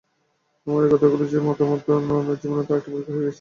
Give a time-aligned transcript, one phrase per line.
[0.67, 3.29] আমার এই কথাগুলো যে মতমাত্র নয়, জীবনে তার একটা পরীক্ষা হয়ে গেছে।